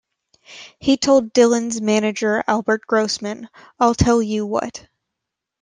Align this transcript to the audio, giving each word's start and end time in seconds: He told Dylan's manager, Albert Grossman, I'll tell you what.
He 0.79 0.97
told 0.97 1.31
Dylan's 1.31 1.79
manager, 1.79 2.43
Albert 2.47 2.87
Grossman, 2.87 3.49
I'll 3.79 3.93
tell 3.93 4.19
you 4.19 4.47
what. 4.47 4.87